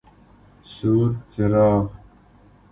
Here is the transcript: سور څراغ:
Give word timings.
سور 0.73 1.07
څراغ: 1.31 1.83